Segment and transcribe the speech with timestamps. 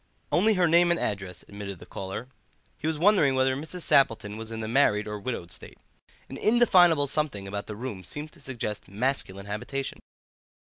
[0.31, 2.27] "Only her name and address," admitted the caller.
[2.75, 3.81] He was wondering whether Mrs.
[3.83, 5.77] Sappleton was in the married or widowed state.
[6.27, 9.99] An undefinable something about the room seemed to suggest masculine habitation.